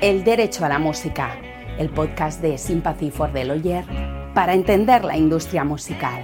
El 0.00 0.22
Derecho 0.22 0.64
a 0.64 0.68
la 0.68 0.78
Música, 0.78 1.36
el 1.76 1.90
podcast 1.90 2.40
de 2.40 2.56
Sympathy 2.56 3.10
for 3.10 3.32
the 3.32 3.44
Lawyer 3.44 3.84
para 4.32 4.54
entender 4.54 5.02
la 5.02 5.16
industria 5.16 5.64
musical. 5.64 6.22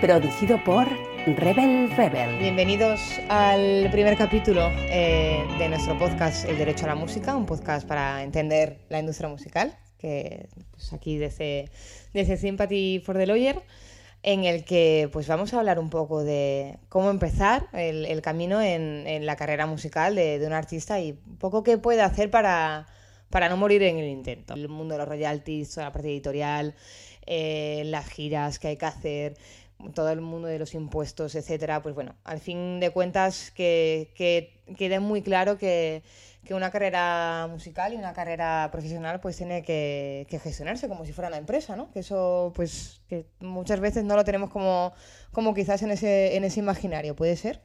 Producido 0.00 0.64
por 0.64 0.88
Rebel 1.26 1.90
Rebel. 1.94 2.38
Bienvenidos 2.38 2.98
al 3.28 3.90
primer 3.92 4.16
capítulo 4.16 4.70
eh, 4.88 5.44
de 5.58 5.68
nuestro 5.68 5.98
podcast 5.98 6.46
El 6.46 6.56
Derecho 6.56 6.86
a 6.86 6.88
la 6.88 6.94
Música, 6.94 7.36
un 7.36 7.44
podcast 7.44 7.86
para 7.86 8.22
entender 8.22 8.78
la 8.88 8.98
industria 8.98 9.28
musical, 9.28 9.76
que 9.98 10.48
pues, 10.70 10.94
aquí 10.94 11.18
desde, 11.18 11.68
desde 12.14 12.38
Sympathy 12.38 13.02
for 13.04 13.14
the 13.14 13.26
Lawyer 13.26 13.62
en 14.22 14.44
el 14.44 14.64
que 14.64 15.08
pues 15.12 15.26
vamos 15.28 15.54
a 15.54 15.58
hablar 15.58 15.78
un 15.78 15.90
poco 15.90 16.22
de 16.22 16.78
cómo 16.88 17.10
empezar 17.10 17.68
el, 17.72 18.20
camino 18.22 18.60
en, 18.60 19.24
la 19.24 19.36
carrera 19.36 19.66
musical 19.66 20.14
de, 20.14 20.42
un 20.46 20.52
artista 20.52 21.00
y 21.00 21.12
un 21.26 21.36
poco 21.38 21.62
qué 21.62 21.78
puede 21.78 22.02
hacer 22.02 22.30
para, 22.30 22.86
para 23.30 23.48
no 23.48 23.56
morir 23.56 23.82
en 23.82 23.98
el 23.98 24.08
intento. 24.08 24.54
El 24.54 24.68
mundo 24.68 24.94
de 24.94 24.98
los 24.98 25.08
royalties, 25.08 25.76
la 25.78 25.92
parte 25.92 26.08
editorial, 26.08 26.74
eh, 27.26 27.82
las 27.86 28.08
giras 28.08 28.58
que 28.58 28.68
hay 28.68 28.76
que 28.76 28.86
hacer, 28.86 29.36
todo 29.94 30.10
el 30.10 30.20
mundo 30.20 30.48
de 30.48 30.58
los 30.58 30.74
impuestos, 30.74 31.34
etcétera, 31.34 31.82
pues 31.82 31.94
bueno, 31.94 32.14
al 32.24 32.40
fin 32.40 32.80
de 32.80 32.90
cuentas 32.90 33.50
que, 33.50 34.12
que 34.14 34.62
quede 34.76 35.00
muy 35.00 35.22
claro 35.22 35.58
que 35.58 36.02
que 36.44 36.54
una 36.54 36.70
carrera 36.70 37.46
musical 37.50 37.92
y 37.92 37.96
una 37.96 38.14
carrera 38.14 38.68
profesional 38.72 39.20
pues 39.20 39.36
tiene 39.36 39.62
que, 39.62 40.26
gestionarse 40.42 40.88
como 40.88 41.04
si 41.04 41.12
fuera 41.12 41.28
una 41.28 41.36
empresa, 41.36 41.76
¿no? 41.76 41.90
Que 41.92 42.00
eso 42.00 42.52
pues 42.54 43.02
que 43.08 43.26
muchas 43.40 43.80
veces 43.80 44.04
no 44.04 44.16
lo 44.16 44.24
tenemos 44.24 44.50
como, 44.50 44.92
como 45.32 45.54
quizás 45.54 45.82
en 45.82 45.90
ese, 45.90 46.36
en 46.36 46.44
ese 46.44 46.60
imaginario, 46.60 47.14
¿puede 47.14 47.36
ser? 47.36 47.60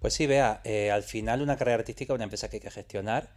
Pues 0.00 0.14
sí, 0.14 0.26
vea, 0.26 0.60
eh, 0.64 0.90
al 0.90 1.04
final 1.04 1.42
una 1.42 1.56
carrera 1.56 1.78
artística 1.78 2.12
es 2.12 2.14
una 2.16 2.24
empresa 2.24 2.48
que 2.48 2.56
hay 2.56 2.60
que 2.60 2.70
gestionar 2.70 3.30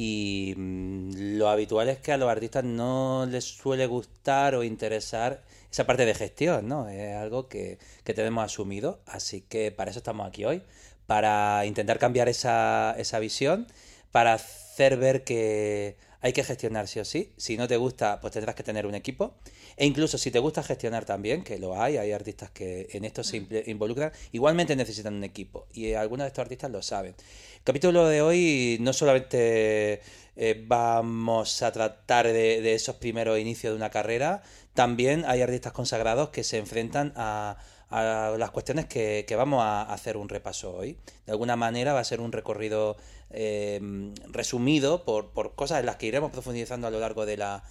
y 0.00 0.54
mm, 0.56 1.38
lo 1.38 1.48
habitual 1.48 1.88
es 1.88 1.98
que 1.98 2.12
a 2.12 2.16
los 2.16 2.30
artistas 2.30 2.62
no 2.62 3.26
les 3.28 3.42
suele 3.42 3.86
gustar 3.88 4.54
o 4.54 4.62
interesar 4.62 5.42
esa 5.72 5.86
parte 5.86 6.06
de 6.06 6.14
gestión, 6.14 6.68
¿no? 6.68 6.88
Es 6.88 7.16
algo 7.16 7.48
que, 7.48 7.80
que 8.04 8.14
tenemos 8.14 8.44
asumido, 8.44 9.00
así 9.06 9.40
que 9.40 9.72
para 9.72 9.90
eso 9.90 9.98
estamos 9.98 10.28
aquí 10.28 10.44
hoy, 10.44 10.62
para 11.08 11.66
intentar 11.66 11.98
cambiar 11.98 12.28
esa, 12.28 12.94
esa 12.96 13.18
visión 13.18 13.66
para 14.12 14.38
hacer 14.78 14.96
ver 14.96 15.24
que 15.24 15.96
hay 16.20 16.32
que 16.32 16.44
gestionar 16.44 16.86
sí 16.86 17.00
o 17.00 17.04
sí. 17.04 17.32
Si 17.36 17.56
no 17.56 17.66
te 17.66 17.76
gusta, 17.76 18.20
pues 18.20 18.32
tendrás 18.32 18.54
que 18.54 18.62
tener 18.62 18.86
un 18.86 18.94
equipo. 18.94 19.34
E 19.76 19.84
incluso 19.86 20.18
si 20.18 20.30
te 20.30 20.38
gusta 20.38 20.62
gestionar 20.62 21.04
también, 21.04 21.42
que 21.42 21.58
lo 21.58 21.80
hay, 21.80 21.96
hay 21.96 22.12
artistas 22.12 22.50
que 22.50 22.88
en 22.92 23.04
esto 23.04 23.24
se 23.24 23.40
mm. 23.40 23.48
involucran, 23.66 24.12
igualmente 24.30 24.76
necesitan 24.76 25.14
un 25.14 25.24
equipo. 25.24 25.66
Y 25.74 25.94
algunos 25.94 26.24
de 26.24 26.28
estos 26.28 26.42
artistas 26.42 26.70
lo 26.70 26.82
saben. 26.82 27.14
El 27.56 27.64
capítulo 27.64 28.06
de 28.06 28.22
hoy 28.22 28.78
no 28.80 28.92
solamente 28.92 30.00
eh, 30.36 30.64
vamos 30.64 31.62
a 31.62 31.72
tratar 31.72 32.28
de, 32.28 32.72
esos 32.72 32.96
primeros 32.96 33.38
inicios 33.40 33.72
de 33.72 33.76
una 33.76 33.90
carrera, 33.90 34.42
también 34.78 35.24
hay 35.26 35.42
artistas 35.42 35.72
consagrados 35.72 36.28
que 36.28 36.44
se 36.44 36.56
enfrentan 36.56 37.12
a, 37.16 37.56
las 37.90 38.50
cuestiones 38.52 38.86
que, 38.86 39.26
vamos 39.36 39.60
a 39.60 39.82
hacer 39.92 40.16
un 40.16 40.28
repaso 40.28 40.72
hoy. 40.72 40.96
De 41.26 41.32
alguna 41.32 41.56
manera 41.56 41.94
va 41.94 41.98
a 41.98 42.04
ser 42.04 42.20
un 42.20 42.30
recorrido 42.30 42.96
eh, 43.30 43.80
resumido 44.28 45.04
por, 45.04 45.32
cosas 45.56 45.80
en 45.80 45.86
las 45.86 45.96
que 45.96 46.06
iremos 46.06 46.30
profundizando 46.30 46.86
a 46.86 46.90
lo 46.90 47.00
largo 47.00 47.26
de 47.26 47.36
la, 47.36 47.64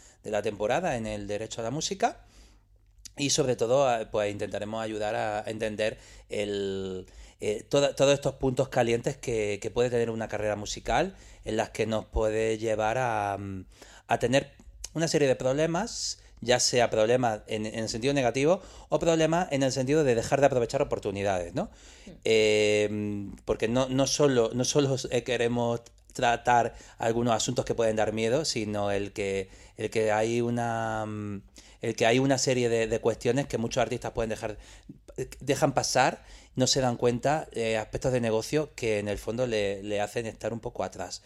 temporada 0.44 0.98
en 0.98 1.08
el 1.08 1.28
derecho 1.28 1.62
a 1.62 1.64
la 1.64 1.72
música. 1.72 2.26
Y 3.16 3.30
sobre 3.30 3.56
todo, 3.56 3.88
pues 4.12 4.30
intentaremos 4.30 4.84
ayudar 4.84 5.16
a 5.16 5.50
entender 5.50 6.00
eh, 6.28 7.06
todos 7.70 8.14
estos 8.14 8.34
puntos 8.34 8.68
calientes 8.68 9.16
que, 9.16 9.60
que, 9.62 9.72
puede 9.72 9.90
tener 9.90 10.10
una 10.10 10.28
carrera 10.28 10.58
musical, 10.58 11.16
en 11.46 11.56
las 11.56 11.70
que 11.70 11.86
nos 11.86 12.04
puede 12.04 12.58
llevar 12.58 12.98
a, 12.98 13.38
a 14.08 14.20
tener 14.20 14.52
una 14.94 15.08
serie 15.08 15.30
de 15.30 15.38
problemas 15.38 16.20
ya 16.42 16.60
sea 16.60 16.90
problemas 16.90 17.42
en, 17.48 17.66
el 17.66 17.90
sentido 17.90 18.14
negativo 18.14 18.62
o 18.90 19.00
problemas 19.00 19.48
en 19.52 19.64
el 19.64 19.72
sentido 19.72 20.04
de 20.04 20.16
dejar 20.16 20.40
de 20.40 20.48
aprovechar 20.48 20.82
oportunidades, 20.82 21.54
¿no? 21.56 21.70
Eh, 22.24 23.30
porque 23.46 23.68
no, 23.68 23.88
no, 23.90 24.08
solo, 24.08 24.52
no 24.54 24.64
solo 24.64 24.96
queremos 25.26 25.82
tratar 26.14 26.74
algunos 26.98 27.36
asuntos 27.36 27.64
que 27.64 27.76
pueden 27.76 27.96
dar 27.96 28.12
miedo, 28.12 28.44
sino 28.44 28.92
el 28.92 29.14
que, 29.14 29.50
el 29.78 29.90
que 29.90 30.12
hay 30.12 30.42
una 30.42 31.06
el 31.82 31.96
que 31.96 32.08
hay 32.08 32.18
una 32.18 32.40
serie 32.40 32.70
de, 32.70 33.00
cuestiones 33.00 33.46
que 33.46 33.60
muchos 33.60 33.82
artistas 33.82 34.12
pueden 34.12 34.32
dejar 34.32 34.58
dejan 35.40 35.74
pasar, 35.74 36.24
no 36.56 36.68
se 36.68 36.82
dan 36.82 36.98
cuenta 36.98 37.48
eh, 37.52 37.78
aspectos 37.78 38.12
de 38.12 38.22
negocio 38.22 38.72
que 38.76 39.00
en 39.00 39.08
el 39.08 39.18
fondo 39.18 39.48
le, 39.48 39.82
le 39.84 40.02
hacen 40.02 40.26
estar 40.26 40.54
un 40.54 40.60
poco 40.60 40.84
atrás. 40.84 41.22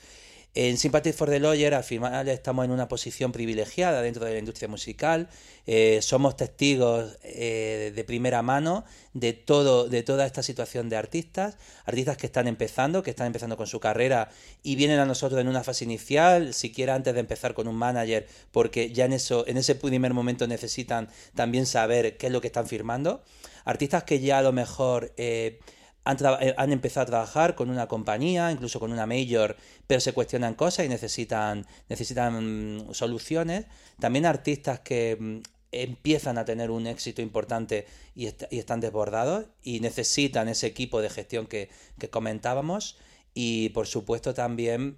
En 0.54 0.78
Sympathy 0.78 1.14
for 1.14 1.30
the 1.30 1.40
Lawyer, 1.40 1.74
al 1.74 1.86
final 1.86 2.28
estamos 2.28 2.66
en 2.66 2.72
una 2.72 2.90
posición 2.90 3.32
privilegiada 3.32 4.02
dentro 4.02 4.26
de 4.26 4.34
la 4.34 4.40
industria 4.40 4.68
musical. 4.68 5.30
Eh, 5.66 6.00
somos 6.02 6.36
testigos 6.36 7.18
eh, 7.24 7.94
de 7.96 8.04
primera 8.04 8.42
mano 8.42 8.84
de 9.14 9.32
todo, 9.32 9.88
de 9.88 10.04
toda 10.04 10.26
esta 10.26 10.44
situación 10.44 10.90
de 10.90 10.98
artistas, 10.98 11.56
artistas 11.86 12.18
que 12.18 12.26
están 12.26 12.50
empezando, 12.50 13.02
que 13.02 13.12
están 13.12 13.28
empezando 13.28 13.56
con 13.56 13.66
su 13.66 13.80
carrera 13.80 14.30
y 14.62 14.76
vienen 14.76 15.00
a 15.00 15.06
nosotros 15.06 15.40
en 15.40 15.48
una 15.48 15.64
fase 15.64 15.86
inicial, 15.86 16.54
siquiera 16.54 16.96
antes 16.96 17.14
de 17.14 17.22
empezar 17.22 17.54
con 17.54 17.70
un 17.70 17.76
manager, 17.78 18.28
porque 18.52 18.92
ya 18.92 19.06
en 19.06 19.14
eso, 19.14 19.48
en 19.48 19.56
ese 19.56 19.76
primer 19.76 20.14
momento 20.14 20.48
necesitan 20.48 21.08
también 21.34 21.66
saber 21.66 22.18
qué 22.18 22.28
es 22.28 22.34
lo 22.34 22.42
que 22.42 22.48
están 22.48 22.68
firmando. 22.68 23.24
Artistas 23.64 24.04
que 24.04 24.20
ya 24.20 24.40
a 24.40 24.42
lo 24.42 24.52
mejor 24.52 25.14
eh, 25.16 25.60
eh, 26.06 26.54
han, 26.58 26.72
empezado 26.72 27.04
a 27.04 27.06
trabajar 27.06 27.56
con 27.56 27.70
una 27.70 27.88
compañía, 27.88 28.52
incluso 28.52 28.80
con 28.80 28.92
una 28.92 29.06
major, 29.06 29.56
pero 29.88 30.02
se 30.02 30.14
cuestionan 30.14 30.56
cosas 30.56 30.86
y 30.86 30.90
necesitan, 30.90 31.66
necesitan 31.90 32.88
mm, 32.88 32.94
soluciones. 32.94 33.66
También 34.00 34.26
artistas 34.26 34.80
que 34.80 35.18
mm, 35.20 35.38
empiezan 35.72 36.38
a 36.38 36.46
tener 36.46 36.72
un 36.72 36.88
éxito 36.88 37.22
importante 37.22 37.86
y, 38.16 38.28
y, 38.28 38.60
están 38.60 38.80
desbordados 38.80 39.46
y 39.62 39.80
necesitan 39.80 40.50
ese 40.50 40.68
equipo 40.68 41.02
de 41.02 41.10
gestión 41.10 41.46
que, 41.48 41.70
que 42.00 42.10
comentábamos. 42.10 42.98
Y 43.34 43.70
por 43.70 43.88
supuesto 43.88 44.34
también 44.34 44.98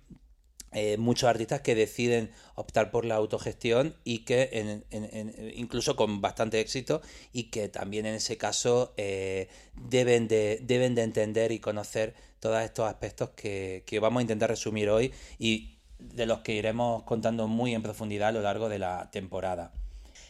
eh, 0.73 0.97
muchos 0.97 1.29
artistas 1.29 1.61
que 1.61 1.75
deciden 1.75 2.31
optar 2.55 2.91
por 2.91 3.05
la 3.05 3.15
autogestión 3.15 3.95
y 4.03 4.19
que 4.19 4.49
en, 4.91 5.53
incluso 5.55 5.95
con 5.95 6.21
bastante 6.21 6.59
éxito 6.59 7.01
y 7.31 7.45
que 7.45 7.69
también 7.69 8.05
en 8.05 8.15
ese 8.15 8.37
caso 8.37 8.93
eh, 8.97 9.49
deben, 9.75 10.27
de, 10.27 10.59
deben 10.61 10.95
de 10.95 11.03
entender 11.03 11.51
y 11.51 11.59
conocer 11.59 12.15
todos 12.39 12.61
estos 12.61 12.87
aspectos 12.87 13.29
que 13.35 13.99
vamos 14.01 14.19
a 14.19 14.23
intentar 14.23 14.49
resumir 14.49 14.89
hoy 14.89 15.13
y 15.39 15.77
de 15.99 16.25
los 16.25 16.39
que 16.39 16.53
iremos 16.53 17.03
contando 17.03 17.47
muy 17.47 17.73
en 17.73 17.81
profundidad 17.81 18.29
a 18.29 18.31
lo 18.33 18.41
largo 18.41 18.67
de 18.67 18.79
la 18.79 19.09
temporada 19.11 19.71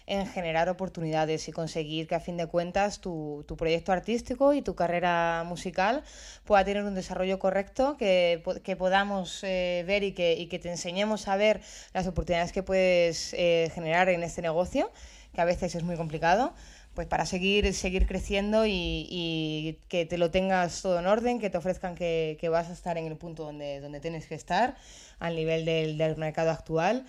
en 0.05 0.27
generar 0.27 0.69
oportunidades 0.69 1.47
y 1.47 1.51
conseguir 1.51 2.07
que 2.07 2.15
a 2.15 2.19
fin 2.19 2.37
de 2.37 2.47
cuentas 2.47 2.99
tu, 2.99 3.45
proyecto 3.57 3.91
artístico 3.91 4.53
y 4.53 4.61
tu 4.61 4.75
carrera 4.75 5.43
musical 5.45 6.03
pueda 6.45 6.65
tener 6.65 6.83
un 6.83 6.95
desarrollo 6.95 7.39
correcto, 7.39 7.95
que, 7.97 8.41
podamos 8.77 9.43
eh, 9.43 9.83
ver 9.87 10.03
y 10.03 10.13
que, 10.13 10.33
y 10.33 10.47
que 10.47 10.59
te 10.59 10.69
enseñemos 10.69 11.27
a 11.27 11.35
ver 11.37 11.61
las 11.93 12.07
oportunidades 12.07 12.51
que 12.51 12.63
puedes 12.63 13.33
eh, 13.33 13.71
generar 13.73 14.09
en 14.09 14.23
este 14.23 14.41
negocio, 14.41 14.91
que 15.33 15.41
a 15.41 15.45
veces 15.45 15.75
es 15.75 15.83
muy 15.83 15.95
complicado 15.95 16.53
pues 16.93 17.07
para 17.07 17.25
seguir, 17.25 17.73
seguir 17.73 18.05
creciendo 18.05 18.65
y, 18.67 19.79
que 19.87 20.05
te 20.05 20.17
lo 20.17 20.29
tengas 20.29 20.81
todo 20.81 20.99
en 20.99 21.07
orden, 21.07 21.39
que 21.39 21.49
te 21.49 21.57
ofrezcan 21.57 21.95
que, 21.95 22.37
vas 22.51 22.69
a 22.69 22.73
estar 22.73 22.97
en 22.97 23.07
el 23.07 23.17
punto 23.17 23.43
donde, 23.43 23.79
donde 23.79 23.99
tienes 23.99 24.27
que 24.27 24.35
estar, 24.35 24.75
al 25.19 25.35
nivel 25.35 25.65
del, 25.65 25.97
del 25.97 26.17
mercado 26.17 26.51
actual 26.51 27.05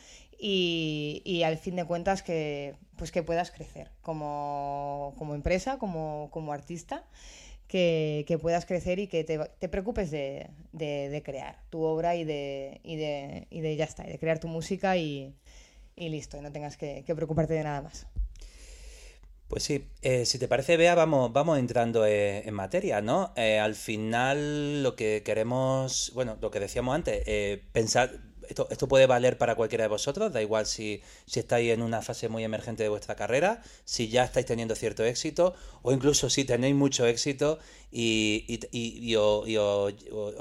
y, 0.47 1.23
y, 1.25 1.43
al 1.45 1.57
fin 1.57 1.75
de 1.75 1.87
cuentas 1.87 2.23
que, 2.23 2.75
pues 2.99 3.11
que 3.11 3.23
puedas 3.23 3.51
crecer 3.51 3.91
como, 4.03 5.15
empresa, 5.35 5.79
como, 5.79 6.53
artista, 6.53 7.03
que, 7.67 8.39
puedas 8.43 8.67
crecer 8.67 8.99
y 8.99 9.07
que 9.07 9.25
te, 9.25 9.69
preocupes 9.71 10.11
de, 10.11 10.51
crear 11.25 11.63
tu 11.71 11.81
obra 11.81 12.15
y 12.15 12.25
de, 12.25 12.83
y 12.85 12.97
de, 12.97 13.47
y 13.49 13.63
de 13.63 13.77
ya 13.77 13.85
está, 13.87 14.03
de 14.03 14.19
crear 14.19 14.39
tu 14.39 14.49
música 14.49 14.99
y, 14.99 15.35
listo, 15.97 16.37
y 16.37 16.43
no 16.43 16.53
tengas 16.53 16.77
que, 16.77 17.03
preocuparte 17.07 17.55
de 17.55 17.63
nada 17.63 17.81
más. 17.81 18.07
Pues 19.49 19.63
sí, 19.63 19.87
eh, 20.03 20.27
si 20.27 20.39
te 20.39 20.47
parece, 20.47 20.77
Bea, 20.77 20.95
vamos, 20.95 21.33
vamos 21.33 21.59
entrando 21.59 22.05
eh, 22.05 22.47
en 22.47 22.53
materia, 22.53 23.01
¿no? 23.01 23.33
Eh, 23.37 23.59
al 23.59 23.77
final 23.77 24.83
lo 24.83 24.95
que 24.95 25.23
queremos, 25.25 26.13
bueno, 26.15 26.37
lo 26.43 26.51
que 26.51 26.61
decíamos 26.61 26.95
antes, 26.95 27.25
pensar, 27.73 28.21
esto, 28.49 28.89
puede 28.89 29.07
valer 29.07 29.39
para 29.39 29.55
cualquiera 29.55 29.85
de 29.85 29.89
vosotros, 29.89 30.33
da 30.33 30.43
igual 30.43 30.67
si, 30.67 31.03
si 31.27 31.41
estáis 31.41 31.71
en 31.71 31.83
una 31.83 32.03
fase 32.03 32.29
muy 32.29 32.45
emergente 32.45 32.83
de 32.83 32.89
vuestra 32.89 33.15
carrera, 33.15 33.63
si 33.85 34.09
ya 34.09 34.25
estáis 34.25 34.47
teniendo 34.47 34.75
cierto 34.75 35.05
éxito, 35.05 35.55
o 35.83 35.93
incluso 35.93 36.31
si 36.31 36.45
tenéis 36.45 36.75
mucho 36.75 37.07
éxito 37.07 37.59
y, 37.91 38.61
y, 38.73 39.15
os, 39.17 39.45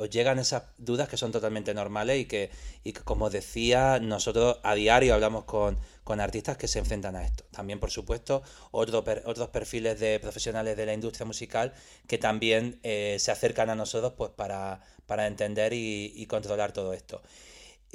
llegan 0.10 0.40
esas 0.40 0.64
dudas 0.80 1.08
que 1.08 1.18
son 1.18 1.32
totalmente 1.32 1.74
normales 1.74 2.20
y 2.20 2.26
que, 2.26 2.50
y 2.84 2.94
como 2.94 3.30
decía, 3.30 4.00
nosotros 4.00 4.58
a 4.64 4.74
diario 4.74 5.14
hablamos 5.14 5.44
con, 5.44 5.78
con 6.04 6.20
artistas 6.20 6.58
que 6.58 6.68
se 6.68 6.80
enfrentan 6.80 7.16
a 7.16 7.24
esto. 7.24 7.44
También, 7.52 7.80
por 7.80 7.92
supuesto, 7.92 8.42
otro, 8.72 9.04
otros 9.26 9.50
perfiles 9.50 10.00
de 10.00 10.20
profesionales 10.20 10.76
de 10.76 10.86
la 10.88 10.94
industria 10.94 11.26
musical 11.26 11.74
que 12.08 12.18
también 12.18 12.80
eh, 12.82 13.18
se 13.20 13.32
acercan 13.32 13.70
a 13.70 13.76
nosotros 13.76 14.14
pues, 14.18 14.32
para, 14.32 14.82
para 15.06 15.28
entender 15.28 15.74
y 15.74 16.26
controlar 16.28 16.74
todo 16.74 16.94
esto. 16.94 17.22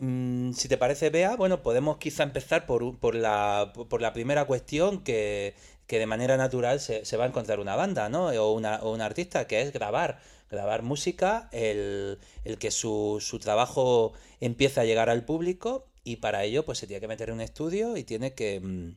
Mm, 0.01 0.53
si 0.53 0.69
te 0.69 0.77
parece, 0.79 1.11
Bea, 1.11 1.37
bueno, 1.37 1.63
podemos 1.63 1.99
quizá 1.99 2.23
empezar 2.23 2.67
por, 2.67 2.99
por, 2.99 3.15
la, 3.15 3.73
por 3.89 4.01
la 4.01 4.13
primera 4.13 4.47
cuestión 4.47 5.03
que, 5.03 5.55
que 5.87 5.99
de 5.99 6.07
manera 6.07 6.37
natural 6.37 6.81
se, 6.81 7.17
va 7.17 7.25
a 7.25 7.29
encontrar 7.29 7.61
una 7.61 7.77
banda, 7.77 8.09
¿no? 8.09 8.27
O, 8.29 8.53
una, 8.53 8.77
o 8.83 8.93
un 8.93 9.01
artista, 9.01 9.47
que 9.47 9.63
es 9.63 9.73
grabar. 9.73 10.21
Grabar 10.51 10.83
música, 10.83 11.51
el, 11.53 12.19
el 12.45 12.59
que 12.59 12.71
su, 12.71 13.19
su 13.21 13.39
trabajo 13.39 14.15
empiece 14.41 14.81
a 14.81 14.85
llegar 14.85 15.11
al 15.11 15.25
público 15.27 15.89
y 16.09 16.17
para 16.17 16.45
ello 16.45 16.65
pues 16.65 16.79
se 16.79 16.87
tiene 16.87 17.01
que 17.01 17.09
meter 17.09 17.29
en 17.29 17.37
un 17.37 17.41
estudio 17.43 17.97
y 17.97 18.05
tiene 18.05 18.33
que 18.33 18.61
mm, 18.61 18.97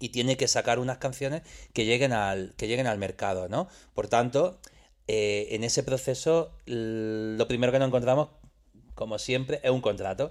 y 0.00 0.08
tiene 0.10 0.36
que 0.36 0.48
sacar 0.48 0.78
unas 0.78 0.98
canciones 0.98 1.42
que 1.72 1.84
lleguen 1.84 2.12
al 2.12 2.54
que 2.56 2.68
lleguen 2.68 2.86
al 2.86 2.98
mercado 2.98 3.48
no 3.48 3.68
por 3.94 4.08
tanto 4.08 4.58
eh, 5.08 5.48
en 5.50 5.64
ese 5.64 5.82
proceso 5.82 6.52
lo 6.66 7.48
primero 7.48 7.72
que 7.72 7.78
nos 7.78 7.88
encontramos 7.88 8.28
como 8.98 9.18
siempre 9.18 9.60
es 9.62 9.70
un 9.70 9.80
contrato. 9.80 10.30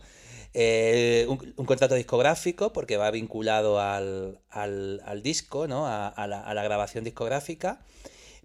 Eh, 0.53 1.25
un, 1.29 1.65
contrato 1.65 1.95
discográfico 1.95 2.73
porque 2.73 2.97
va 2.97 3.09
vinculado 3.11 3.79
al, 3.79 4.39
al, 4.49 5.21
disco 5.21 5.67
no 5.67 5.85
a, 5.87 6.27
la, 6.27 6.63
grabación 6.63 7.03
discográfica 7.03 7.81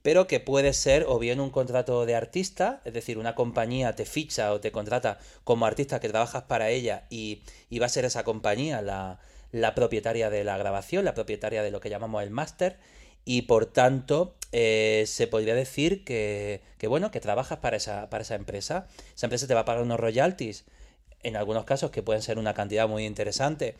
pero 0.03 0.27
que 0.27 0.41
puede 0.41 0.73
ser 0.73 1.07
o 1.09 1.19
bien 1.19 1.39
un 1.41 1.51
contrato 1.51 2.05
de 2.05 2.17
artista, 2.17 2.83
es 2.85 2.93
decir, 2.93 3.19
una 3.19 3.37
compañía 3.37 3.95
te 3.95 4.05
ficha 4.05 4.53
o 4.53 4.61
te 4.61 4.73
contrata 4.73 5.19
como 5.45 5.65
artista 5.65 6.01
que 6.01 6.09
trabajas 6.09 6.43
para 6.43 6.71
ella 6.71 7.07
y, 7.09 7.43
y 7.71 7.79
va 7.79 7.87
a 7.87 7.89
ser 7.89 8.05
esa 8.05 8.25
compañía 8.25 8.83
la, 8.83 9.21
la, 9.53 9.75
propietaria 9.77 10.29
de 10.29 10.43
la 10.43 10.59
grabación, 10.59 11.05
la 11.05 11.15
propietaria 11.15 11.63
de 11.63 11.71
lo 11.71 11.79
que 11.81 11.89
llamamos 11.89 12.23
el 12.25 12.31
máster, 12.31 12.79
y 13.25 13.43
por 13.43 13.67
tanto 13.67 14.35
eh, 14.53 15.05
se 15.07 15.27
podría 15.27 15.55
decir 15.55 16.05
que, 16.05 16.61
que, 16.79 16.87
bueno, 16.87 17.11
que 17.11 17.21
trabajas 17.21 17.59
para 17.59 17.77
esa, 17.77 18.11
para 18.11 18.23
esa 18.23 18.35
empresa. 18.35 18.87
Esa 19.15 19.27
empresa 19.27 19.47
te 19.47 19.55
va 19.55 19.61
a 19.61 19.65
pagar 19.65 19.83
unos 19.83 19.99
royalties, 19.99 20.65
en 21.23 21.37
algunos 21.37 21.65
casos 21.65 21.91
que 21.91 22.03
pueden 22.03 22.23
ser 22.23 22.39
una 22.39 22.55
cantidad 22.55 22.89
muy 22.89 23.07
interesante, 23.07 23.77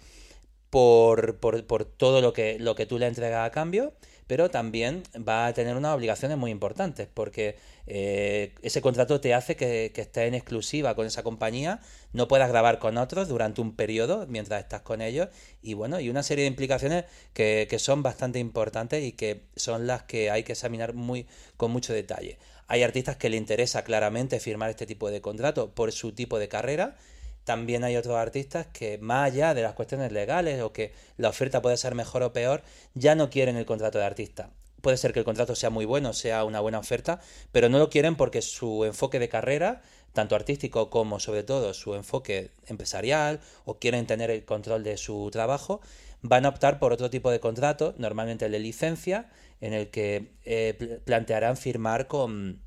por, 0.73 1.37
por, 1.37 1.67
por 1.67 1.85
todo 1.85 2.23
lo 2.23 2.33
que, 2.33 2.59
lo 2.59 2.75
que 2.75 2.87
tú 2.87 2.99
le 2.99 3.07
entregas 3.07 3.47
a 3.47 3.51
cambio 3.51 3.93
pero 4.33 4.51
también 4.51 5.03
va 5.29 5.47
a 5.47 5.53
tener 5.53 5.77
unas 5.77 5.95
obligaciones 5.95 6.39
muy 6.39 6.51
importantes 6.51 7.07
porque 7.13 7.57
eh, 7.87 8.55
ese 8.63 8.81
contrato 8.81 9.21
te 9.21 9.35
hace 9.35 9.57
que, 9.57 9.93
estés 9.95 10.27
en 10.27 10.33
exclusiva 10.33 10.95
con 10.95 11.07
esa 11.07 11.23
compañía, 11.23 11.81
no 12.15 12.29
puedas 12.29 12.49
grabar 12.49 12.79
con 12.79 12.97
otros 12.97 13.29
durante 13.29 13.61
un 13.61 13.77
periodo 13.77 14.27
mientras 14.29 14.63
estás 14.63 14.81
con 14.81 15.03
ellos 15.03 15.29
y 15.61 15.75
bueno, 15.75 16.01
y 16.01 16.09
una 16.09 16.23
serie 16.23 16.45
de 16.45 16.49
implicaciones 16.49 17.05
que, 17.35 17.67
que 17.69 17.79
son 17.79 18.03
bastante 18.03 18.39
importantes 18.39 19.05
y 19.05 19.13
que 19.13 19.43
son 19.55 19.87
las 19.87 20.05
que 20.05 20.31
hay 20.31 20.45
que 20.45 20.53
examinar 20.53 20.95
muy, 20.95 21.27
con 21.59 21.71
mucho 21.71 21.93
detalle. 21.93 22.39
Hay 22.69 22.83
artistas 22.85 23.17
que 23.17 23.29
le 23.29 23.37
interesa 23.37 23.85
claramente 23.85 24.41
firmar 24.41 24.71
este 24.71 24.87
tipo 24.87 25.11
de 25.11 25.21
contrato 25.21 25.75
por 25.75 25.93
su 25.93 26.13
tipo 26.13 26.39
de 26.39 26.49
carrera 26.49 26.97
también 27.45 27.85
hay 27.85 27.97
otros 27.97 28.17
artistas 28.17 28.67
que, 28.67 28.99
más 28.99 29.27
allá 29.27 29.55
de 29.55 29.63
las 29.63 29.75
cuestiones 29.75 30.13
legales 30.13 30.63
o 30.63 30.73
que 30.73 30.93
la 31.17 31.29
oferta 31.29 31.63
puede 31.63 31.77
ser 31.77 31.95
mejor 31.95 32.23
o 32.23 32.33
peor, 32.33 32.63
ya 32.95 33.15
no 33.15 33.31
quieren 33.31 33.57
el 33.57 33.67
contrato 33.67 33.99
de 33.99 34.05
artista. 34.05 34.51
Puede 34.81 34.97
ser 34.97 35.13
que 35.13 35.21
el 35.21 35.25
contrato 35.25 35.55
sea 35.55 35.71
muy 35.71 35.85
bueno, 35.85 36.13
sea 36.13 36.45
una 36.45 36.61
buena 36.61 36.79
oferta, 36.79 37.21
pero 37.53 37.69
no 37.69 37.79
lo 37.79 37.89
quieren 37.89 38.17
porque 38.17 38.43
su 38.43 38.85
enfoque 38.85 39.19
de 39.19 39.29
carrera, 39.29 39.83
tanto 40.13 40.35
artístico 40.35 40.91
como 40.91 41.21
sobre 41.21 41.43
todo 41.45 41.73
su 41.73 41.95
enfoque 41.95 42.51
empresarial, 42.67 43.41
o 43.65 43.79
quieren 43.79 44.07
tener 44.07 44.31
el 44.31 44.45
control 44.45 44.83
de 44.83 44.97
su 44.97 45.31
trabajo, 45.31 45.81
van 46.21 46.47
a 46.47 46.49
optar 46.49 46.79
por 46.79 46.93
otro 46.93 47.11
tipo 47.11 47.31
de 47.31 47.41
contrato, 47.41 47.95
normalmente 47.99 48.47
el 48.47 48.53
de 48.53 48.59
licencia, 48.59 49.31
en 49.61 49.73
el 49.73 49.91
que 49.91 50.33
eh, 50.45 51.01
plantearán 51.05 51.57
firmar 51.57 52.09
con 52.09 52.61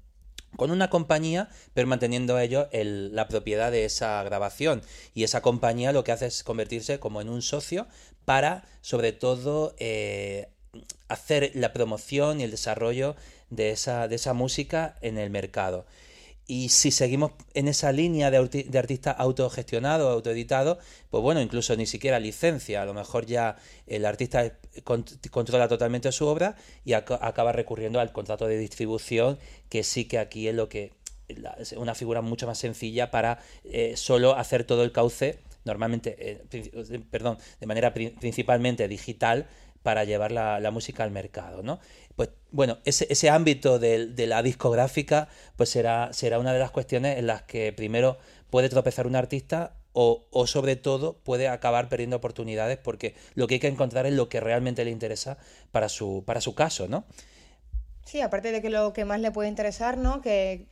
con 0.57 0.71
una 0.71 0.89
compañía, 0.89 1.49
pero 1.73 1.87
manteniendo 1.87 2.39
ellos 2.39 2.67
el, 2.71 3.15
la 3.15 3.27
propiedad 3.27 3.71
de 3.71 3.85
esa 3.85 4.21
grabación. 4.23 4.81
Y 5.13 5.23
esa 5.23 5.41
compañía 5.41 5.91
lo 5.91 6.03
que 6.03 6.11
hace 6.11 6.27
es 6.27 6.43
convertirse 6.43 6.99
como 6.99 7.21
en 7.21 7.29
un 7.29 7.41
socio 7.41 7.87
para, 8.25 8.65
sobre 8.81 9.11
todo, 9.11 9.75
eh, 9.79 10.49
hacer 11.07 11.51
la 11.55 11.73
promoción 11.73 12.39
y 12.39 12.43
el 12.43 12.51
desarrollo 12.51 13.15
de 13.49 13.71
esa, 13.71 14.07
de 14.07 14.15
esa 14.15 14.33
música 14.33 14.95
en 15.01 15.17
el 15.17 15.29
mercado. 15.29 15.85
Y 16.47 16.69
si 16.69 16.91
seguimos 16.91 17.31
en 17.55 17.67
esa 17.67 17.91
línea 17.91 18.29
de, 18.29 18.47
de 18.47 18.79
artista 18.79 19.11
autogestionado, 19.11 20.09
autoeditado, 20.09 20.77
pues 21.09 21.23
bueno, 21.23 21.41
incluso 21.41 21.75
ni 21.75 21.87
siquiera 21.87 22.19
licencia, 22.19 22.83
a 22.83 22.85
lo 22.85 22.93
mejor 22.93 23.25
ya 23.25 23.55
el 23.87 24.05
artista 24.05 24.51
controla 24.83 25.67
totalmente 25.67 26.11
su 26.11 26.27
obra 26.27 26.55
y 26.83 26.93
acaba 26.93 27.51
recurriendo 27.51 27.99
al 27.99 28.11
contrato 28.11 28.47
de 28.47 28.57
distribución, 28.57 29.37
que 29.69 29.83
sí 29.83 30.05
que 30.05 30.19
aquí 30.19 30.47
es 30.47 30.55
lo 30.55 30.69
que 30.69 30.93
es 31.57 31.71
una 31.73 31.95
figura 31.95 32.21
mucho 32.21 32.45
más 32.47 32.57
sencilla 32.57 33.11
para 33.11 33.39
eh, 33.63 33.93
solo 33.97 34.35
hacer 34.35 34.63
todo 34.63 34.83
el 34.83 34.91
cauce, 34.91 35.39
normalmente, 35.63 36.15
eh, 36.19 37.01
perdón, 37.09 37.37
de 37.59 37.65
manera 37.65 37.93
principalmente 37.93 38.87
digital, 38.87 39.47
para 39.81 40.03
llevar 40.03 40.31
la, 40.31 40.59
la, 40.59 40.71
música 40.71 41.03
al 41.03 41.11
mercado, 41.11 41.61
¿no? 41.61 41.79
Pues 42.15 42.29
bueno, 42.49 42.79
ese, 42.85 43.05
ese 43.11 43.29
ámbito 43.29 43.77
de, 43.77 44.07
de, 44.07 44.25
la 44.25 44.41
discográfica 44.41 45.27
pues 45.57 45.69
será, 45.69 46.11
será 46.11 46.39
una 46.39 46.53
de 46.53 46.59
las 46.59 46.71
cuestiones 46.71 47.19
en 47.19 47.27
las 47.27 47.43
que 47.43 47.71
primero 47.71 48.17
puede 48.49 48.67
tropezar 48.67 49.05
un 49.05 49.15
artista 49.15 49.75
o, 49.97 50.45
sobre 50.45 50.75
todo 50.75 51.13
puede 51.19 51.47
acabar 51.47 51.87
perdiendo 51.87 52.17
oportunidades 52.17 52.77
porque 52.77 53.15
lo 53.33 53.47
que 53.47 53.55
hay 53.55 53.59
que 53.61 53.67
encontrar 53.67 54.05
es 54.05 54.13
lo 54.13 54.27
que 54.27 54.41
realmente 54.41 54.83
le 54.83 54.91
interesa 54.91 55.37
para 55.71 55.87
su, 55.87 56.23
para 56.25 56.41
su 56.41 56.53
caso, 56.53 56.89
¿no? 56.89 57.05
Sí, 58.03 58.19
aparte 58.19 58.51
de 58.51 58.61
que 58.61 58.69
lo 58.69 58.91
que 58.91 59.05
más 59.05 59.21
le 59.21 59.31
puede 59.31 59.47
interesar, 59.47 59.97
¿no? 59.97 60.21
Que 60.21 60.67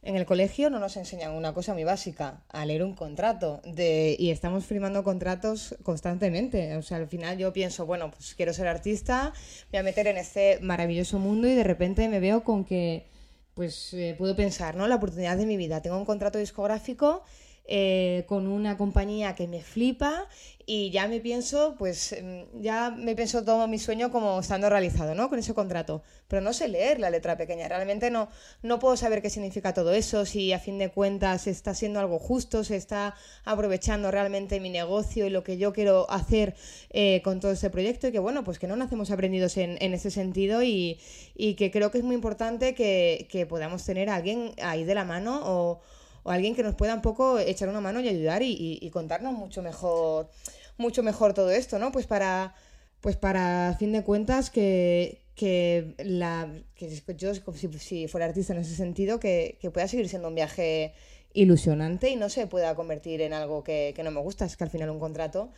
en 0.00 0.16
el 0.16 0.24
colegio 0.24 0.70
no 0.70 0.78
nos 0.78 0.96
enseñan 0.96 1.32
una 1.32 1.52
cosa 1.52 1.74
muy 1.74 1.84
básica, 1.84 2.42
a 2.48 2.64
leer 2.64 2.82
un 2.82 2.94
contrato. 2.94 3.60
Y 3.66 4.30
estamos 4.30 4.64
firmando 4.64 5.04
contratos 5.04 5.76
constantemente. 5.82 6.74
O 6.76 6.82
sea, 6.82 6.96
al 6.96 7.06
final 7.06 7.36
yo 7.36 7.52
pienso, 7.52 7.84
bueno, 7.84 8.10
pues 8.10 8.34
quiero 8.34 8.54
ser 8.54 8.66
artista, 8.66 9.34
voy 9.70 9.80
a 9.80 9.82
meter 9.82 10.06
en 10.06 10.16
este 10.16 10.58
maravilloso 10.60 11.18
mundo 11.18 11.46
y 11.48 11.54
de 11.54 11.64
repente 11.64 12.08
me 12.08 12.18
veo 12.18 12.44
con 12.44 12.64
que, 12.64 13.06
pues 13.52 13.92
eh, 13.92 14.14
puedo 14.16 14.34
pensar, 14.34 14.74
¿no? 14.74 14.88
La 14.88 14.96
oportunidad 14.96 15.36
de 15.36 15.44
mi 15.44 15.58
vida. 15.58 15.82
Tengo 15.82 15.98
un 15.98 16.06
contrato 16.06 16.38
discográfico 16.38 17.22
eh, 17.66 18.24
con 18.28 18.46
una 18.46 18.76
compañía 18.76 19.34
que 19.34 19.48
me 19.48 19.62
flipa 19.62 20.28
y 20.66 20.90
ya 20.90 21.08
me 21.08 21.20
pienso, 21.20 21.76
pues 21.78 22.14
mm, 22.22 22.60
ya 22.60 22.90
me 22.90 23.14
pienso 23.14 23.44
todo 23.44 23.66
mi 23.68 23.78
sueño 23.78 24.10
como 24.10 24.40
estando 24.40 24.68
realizado, 24.70 25.14
¿no? 25.14 25.28
Con 25.28 25.38
ese 25.38 25.54
contrato. 25.54 26.02
Pero 26.28 26.42
no 26.42 26.52
sé 26.52 26.68
leer 26.68 27.00
la 27.00 27.10
letra 27.10 27.36
pequeña, 27.36 27.68
realmente 27.68 28.10
no, 28.10 28.28
no 28.62 28.78
puedo 28.78 28.96
saber 28.96 29.22
qué 29.22 29.30
significa 29.30 29.74
todo 29.74 29.92
eso, 29.92 30.24
si 30.26 30.52
a 30.52 30.58
fin 30.58 30.78
de 30.78 30.90
cuentas 30.90 31.46
está 31.46 31.74
siendo 31.74 32.00
algo 32.00 32.18
justo, 32.18 32.64
se 32.64 32.76
está 32.76 33.14
aprovechando 33.44 34.10
realmente 34.10 34.60
mi 34.60 34.70
negocio 34.70 35.26
y 35.26 35.30
lo 35.30 35.44
que 35.44 35.58
yo 35.58 35.72
quiero 35.72 36.10
hacer 36.10 36.54
eh, 36.90 37.20
con 37.22 37.40
todo 37.40 37.52
este 37.52 37.70
proyecto 37.70 38.08
y 38.08 38.12
que 38.12 38.18
bueno, 38.18 38.44
pues 38.44 38.58
que 38.58 38.66
no 38.66 38.76
nacemos 38.76 39.10
aprendidos 39.10 39.56
en, 39.56 39.76
en 39.80 39.94
ese 39.94 40.10
sentido 40.10 40.62
y, 40.62 40.98
y, 41.34 41.54
que 41.54 41.70
creo 41.70 41.90
que 41.90 41.98
es 41.98 42.04
muy 42.04 42.14
importante 42.14 42.74
que, 42.74 43.26
que 43.30 43.46
podamos 43.46 43.84
tener 43.84 44.08
a 44.08 44.16
alguien 44.16 44.52
ahí 44.62 44.84
de 44.84 44.94
la 44.94 45.04
mano 45.04 45.40
o 45.44 45.80
o 46.24 46.30
alguien 46.30 46.56
que 46.56 46.62
nos 46.62 46.74
pueda 46.74 46.94
un 46.94 47.02
poco 47.02 47.38
echar 47.38 47.68
una 47.68 47.80
mano 47.80 48.00
y 48.00 48.08
ayudar 48.08 48.42
y, 48.42 48.90
contarnos 48.92 49.34
mucho 49.34 49.62
mejor, 49.62 50.30
mucho 50.76 51.02
mejor 51.02 51.34
todo 51.34 51.50
esto, 51.50 51.78
¿no? 51.78 51.92
Pues 51.92 52.06
para, 52.06 52.54
pues 53.00 53.16
para 53.16 53.68
a 53.68 53.74
fin 53.74 53.92
de 53.92 54.02
cuentas 54.02 54.50
que, 54.50 55.22
que, 55.36 55.94
la, 55.98 56.48
que 56.74 56.88
yo 57.16 57.34
si, 57.34 57.68
si, 57.78 58.08
fuera 58.08 58.26
artista 58.26 58.54
en 58.54 58.60
ese 58.60 58.74
sentido, 58.74 59.20
que, 59.20 59.58
que, 59.60 59.70
pueda 59.70 59.86
seguir 59.86 60.08
siendo 60.08 60.28
un 60.28 60.34
viaje 60.34 60.94
ilusionante 61.34 62.08
y 62.08 62.16
no 62.16 62.30
se 62.30 62.46
pueda 62.46 62.74
convertir 62.74 63.20
en 63.20 63.34
algo 63.34 63.62
que, 63.62 63.92
que 63.94 64.02
no 64.02 64.10
me 64.10 64.20
gusta. 64.20 64.46
Es 64.46 64.56
que 64.56 64.64
al 64.64 64.70
final 64.70 64.88
un 64.88 65.00
contrato, 65.00 65.50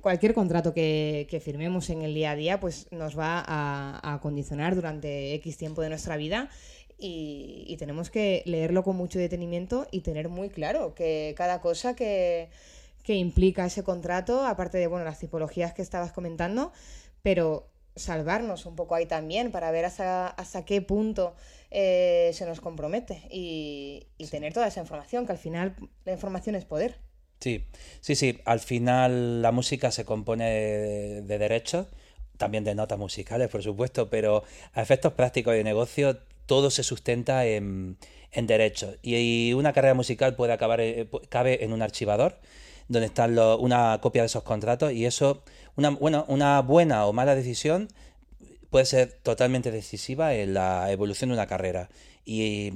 cualquier 0.00 0.34
contrato 0.34 0.72
que, 0.72 1.26
que 1.28 1.40
firmemos 1.40 1.90
en 1.90 2.02
el 2.02 2.14
día 2.14 2.30
a 2.30 2.36
día, 2.36 2.60
pues 2.60 2.86
nos 2.92 3.18
va 3.18 3.42
a, 3.44 4.14
a 4.14 4.20
condicionar 4.20 4.76
durante 4.76 5.34
X 5.34 5.56
tiempo 5.56 5.82
de 5.82 5.88
nuestra 5.88 6.16
vida 6.16 6.48
y, 7.02 7.64
y, 7.66 7.76
tenemos 7.78 8.10
que 8.10 8.42
leerlo 8.46 8.84
con 8.84 8.96
mucho 8.96 9.18
detenimiento 9.18 9.88
y 9.90 10.02
tener 10.02 10.28
muy 10.28 10.50
claro 10.50 10.94
que 10.94 11.34
cada 11.36 11.60
cosa 11.60 11.96
que, 11.96 12.48
que, 13.02 13.14
implica 13.14 13.66
ese 13.66 13.82
contrato, 13.82 14.46
aparte 14.46 14.78
de 14.78 14.86
bueno, 14.86 15.04
las 15.04 15.18
tipologías 15.18 15.74
que 15.74 15.82
estabas 15.82 16.12
comentando, 16.12 16.72
pero 17.22 17.68
salvarnos 17.96 18.66
un 18.66 18.76
poco 18.76 18.94
ahí 18.94 19.06
también 19.06 19.50
para 19.50 19.70
ver 19.70 19.84
hasta, 19.84 20.28
hasta 20.28 20.64
qué 20.64 20.80
punto 20.80 21.34
eh, 21.70 22.30
se 22.34 22.46
nos 22.46 22.60
compromete 22.60 23.22
y, 23.30 24.06
y 24.16 24.26
tener 24.28 24.52
toda 24.52 24.68
esa 24.68 24.80
información, 24.80 25.26
que 25.26 25.32
al 25.32 25.38
final 25.38 25.76
la 26.04 26.12
información 26.12 26.54
es 26.54 26.64
poder. 26.64 26.98
Sí, 27.40 27.66
sí, 28.00 28.14
sí, 28.14 28.40
al 28.44 28.60
final 28.60 29.42
la 29.42 29.50
música 29.50 29.90
se 29.90 30.04
compone 30.04 30.48
de, 30.48 31.22
de 31.22 31.38
derechos 31.38 31.88
también 32.38 32.64
de 32.64 32.74
notas 32.74 32.98
musicales, 32.98 33.48
por 33.48 33.62
supuesto, 33.62 34.10
pero 34.10 34.42
a 34.72 34.82
efectos 34.82 35.12
prácticos 35.12 35.54
de 35.54 35.62
negocio 35.62 36.18
todo 36.52 36.68
se 36.68 36.82
sustenta 36.82 37.46
en, 37.46 37.96
derechos. 38.30 38.98
Y 39.00 39.54
una 39.54 39.72
carrera 39.72 39.94
musical 39.94 40.36
puede 40.36 40.52
acabar, 40.52 40.82
eh, 40.82 41.08
cabe 41.30 41.64
en 41.64 41.72
un 41.72 41.80
archivador 41.80 42.40
donde 42.88 43.06
están 43.06 43.38
una 43.38 43.98
copia 44.02 44.20
de 44.20 44.26
esos 44.26 44.42
contratos 44.42 44.92
y 44.92 45.06
eso, 45.06 45.44
una, 45.76 45.88
bueno, 45.88 46.26
una 46.28 46.60
buena 46.60 47.06
o 47.06 47.14
mala 47.14 47.34
decisión 47.34 47.88
puede 48.68 48.84
ser 48.84 49.18
totalmente 49.22 49.70
decisiva 49.70 50.34
en 50.34 50.52
la 50.52 50.92
evolución 50.92 51.30
de 51.30 51.36
una 51.36 51.46
carrera. 51.46 51.88
Y, 52.26 52.70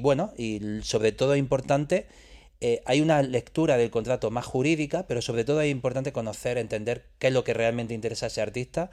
bueno, 0.00 0.32
y 0.36 0.80
sobre 0.82 1.12
todo 1.12 1.36
importante 1.36 2.08
eh, 2.60 2.82
hay 2.84 3.00
una 3.00 3.22
lectura 3.22 3.76
del 3.76 3.92
contrato 3.92 4.32
más 4.32 4.44
jurídica, 4.44 5.06
pero 5.06 5.22
sobre 5.22 5.44
todo 5.44 5.60
es 5.60 5.70
importante 5.70 6.12
conocer, 6.12 6.58
entender 6.58 7.06
qué 7.20 7.28
es 7.28 7.32
lo 7.32 7.44
que 7.44 7.54
realmente 7.54 7.94
interesa 7.94 8.26
a 8.26 8.28
ese 8.28 8.42
artista, 8.42 8.90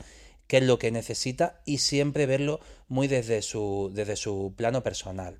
qué 0.47 0.57
es 0.57 0.63
lo 0.63 0.79
que 0.79 0.91
necesita 0.91 1.61
y 1.65 1.79
siempre 1.79 2.25
verlo 2.25 2.59
muy 2.87 3.07
desde 3.07 3.41
su, 3.41 3.91
desde 3.93 4.15
su 4.15 4.53
plano 4.55 4.83
personal. 4.83 5.39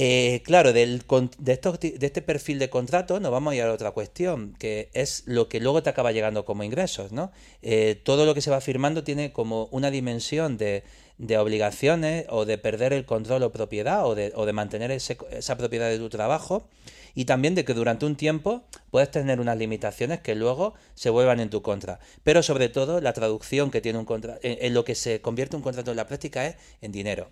Eh, 0.00 0.42
claro, 0.44 0.72
del, 0.72 1.02
de, 1.38 1.52
estos, 1.52 1.80
de, 1.80 1.98
este 2.00 2.22
perfil 2.22 2.60
de 2.60 2.70
contrato 2.70 3.18
nos 3.18 3.32
vamos 3.32 3.52
a 3.52 3.56
ir 3.56 3.62
a 3.62 3.72
otra 3.72 3.90
cuestión, 3.90 4.54
que 4.56 4.90
es 4.92 5.24
lo 5.26 5.48
que 5.48 5.58
luego 5.58 5.82
te 5.82 5.90
acaba 5.90 6.12
llegando 6.12 6.44
como 6.44 6.62
ingresos, 6.62 7.10
¿no? 7.10 7.32
Eh, 7.62 8.00
todo 8.04 8.24
lo 8.24 8.32
que 8.32 8.40
se 8.40 8.50
va 8.52 8.60
firmando 8.60 9.02
tiene 9.02 9.32
como 9.32 9.64
una 9.72 9.90
dimensión 9.90 10.56
de, 10.56 10.84
de 11.18 11.36
obligaciones 11.36 12.26
o 12.28 12.44
de 12.44 12.58
perder 12.58 12.92
el 12.92 13.06
control 13.06 13.42
o 13.42 13.50
propiedad 13.50 14.06
o 14.06 14.14
de, 14.14 14.30
o 14.36 14.46
de 14.46 14.52
mantener 14.52 14.92
esa 14.92 15.56
propiedad 15.56 15.88
de 15.88 15.98
tu 15.98 16.08
trabajo 16.08 16.68
y 17.14 17.24
también 17.24 17.54
de 17.54 17.64
que 17.64 17.74
durante 17.74 18.06
un 18.06 18.16
tiempo 18.16 18.64
puedes 18.90 19.10
tener 19.10 19.40
unas 19.40 19.56
limitaciones 19.56 20.20
que 20.20 20.34
luego 20.34 20.74
se 20.94 21.10
vuelvan 21.10 21.40
en 21.40 21.50
tu 21.50 21.62
contra. 21.62 22.00
Pero 22.24 22.42
sobre 22.42 22.68
todo 22.68 23.00
la 23.00 23.12
traducción 23.12 23.70
que 23.70 23.80
tiene 23.80 23.98
un 23.98 24.04
contrato, 24.04 24.40
en, 24.42 24.74
lo 24.74 24.84
que 24.84 24.94
se 24.94 25.20
convierte 25.20 25.56
un 25.56 25.62
contrato 25.62 25.90
en 25.90 25.96
la 25.96 26.06
práctica 26.06 26.46
es 26.46 26.56
en 26.80 26.92
dinero. 26.92 27.30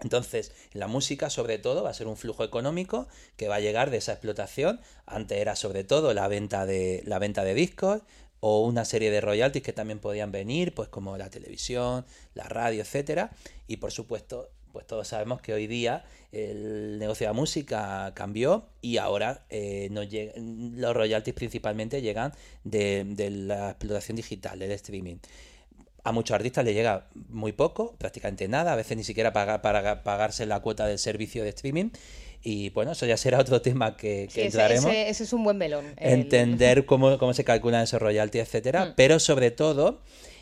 entonces, 0.00 0.52
la 0.72 0.86
música 0.86 1.28
sobre 1.28 1.58
todo 1.58 1.82
va 1.82 1.90
a 1.90 1.94
ser 1.94 2.06
un 2.06 2.16
flujo 2.16 2.44
económico 2.44 3.06
que 3.36 3.48
va 3.48 3.56
a 3.56 3.60
llegar 3.60 3.90
de 3.90 3.98
esa 3.98 4.12
explotación. 4.12 4.80
Antes 5.06 5.38
era 5.38 5.56
sobre 5.56 5.84
todo 5.84 6.14
la 6.14 6.26
venta 6.28 6.66
de, 6.66 7.02
la 7.04 7.18
venta 7.18 7.44
de 7.44 7.54
discos, 7.54 8.02
o 8.40 8.64
una 8.64 8.84
serie 8.84 9.10
de 9.10 9.20
royalties 9.20 9.62
que 9.62 9.72
también 9.72 9.98
podían 9.98 10.32
venir, 10.32 10.74
pues 10.74 10.88
como 10.88 11.16
la 11.18 11.30
televisión, 11.30 12.06
la 12.34 12.44
radio, 12.44 12.80
etcétera, 12.80 13.30
y 13.68 13.76
por 13.76 13.92
supuesto, 13.92 14.48
pues 14.72 14.86
todos 14.86 15.08
sabemos 15.08 15.40
que 15.40 15.52
hoy 15.52 15.66
día 15.66 16.04
el 16.32 16.98
negocio 16.98 17.26
de 17.26 17.32
la 17.32 17.38
música 17.38 18.12
cambió 18.14 18.66
y 18.80 18.98
ahora 18.98 19.44
eh, 19.50 19.88
los 19.90 20.94
royalties 20.94 21.34
principalmente 21.34 22.02
llegan 22.02 22.32
de, 22.64 23.04
la 23.30 23.70
explotación 23.70 24.16
digital, 24.16 24.58
del 24.58 24.72
streaming. 24.72 25.16
A 26.02 26.12
muchos 26.12 26.34
artistas 26.34 26.64
le 26.64 26.72
llega 26.72 27.08
muy 27.28 27.52
poco, 27.52 27.94
prácticamente 27.96 28.48
nada, 28.48 28.72
a 28.72 28.76
veces 28.76 28.96
ni 28.96 29.04
siquiera 29.04 29.32
para 29.32 29.60
pagarse 29.60 30.46
la 30.46 30.60
cuota 30.60 30.86
del 30.86 30.98
servicio 30.98 31.42
de 31.42 31.50
streaming. 31.50 31.90
Y 32.42 32.70
bueno, 32.70 32.92
eso 32.92 33.04
ya 33.04 33.18
será 33.18 33.38
otro 33.38 33.60
tema 33.60 33.96
que, 33.96 34.28
entraremos. 34.34 34.86
Ese, 34.86 35.24
es 35.24 35.32
un 35.32 35.44
buen 35.44 35.58
melón. 35.58 35.84
Entender 35.98 36.86
cómo, 36.86 37.18
cómo 37.18 37.34
se 37.34 37.44
calculan 37.44 37.82
esos 37.82 38.00
royalties, 38.00 38.44
etcétera. 38.44 38.86
Mm. 38.86 38.92
Pero 38.96 39.20
sobre 39.20 39.50
todo, 39.50 40.00